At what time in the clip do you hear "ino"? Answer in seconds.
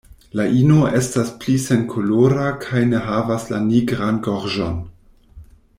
0.59-0.77